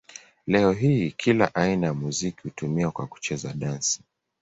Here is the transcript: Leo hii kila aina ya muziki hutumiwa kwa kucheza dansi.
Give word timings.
Leo 0.47 0.71
hii 0.71 1.11
kila 1.11 1.55
aina 1.55 1.87
ya 1.87 1.93
muziki 1.93 2.43
hutumiwa 2.43 2.91
kwa 2.91 3.07
kucheza 3.07 3.53
dansi. 3.53 4.01